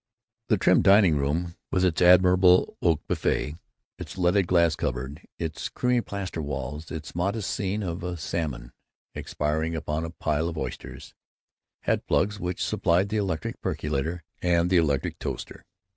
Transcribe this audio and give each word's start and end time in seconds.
The 0.47 0.57
trim 0.57 0.81
dining 0.81 1.15
room 1.17 1.57
(with 1.69 1.85
its 1.85 2.01
admirable 2.01 2.75
oak 2.81 3.03
buffet, 3.07 3.57
its 3.99 4.17
leaded 4.17 4.47
glass 4.47 4.75
cupboard, 4.75 5.21
its 5.37 5.69
creamy 5.69 6.01
plaster 6.01 6.41
walls, 6.41 6.89
its 6.89 7.13
modest 7.13 7.51
scene 7.51 7.83
of 7.83 8.01
a 8.03 8.17
salmon 8.17 8.71
expiring 9.13 9.75
upon 9.75 10.03
a 10.03 10.09
pile 10.09 10.49
of 10.49 10.57
oysters) 10.57 11.13
had 11.81 12.07
plugs 12.07 12.39
which 12.39 12.65
supplied 12.65 13.09
the 13.09 13.17
electric 13.17 13.61
percolator 13.61 14.23
and 14.41 14.71
the 14.71 14.77
electric 14.77 15.19
toaster. 15.19 15.65